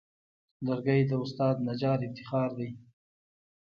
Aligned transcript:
لرګی 0.65 1.01
د 1.09 1.11
استاد 1.23 1.55
نجار 1.67 1.99
افتخار 2.07 2.49
دی. 2.57 2.69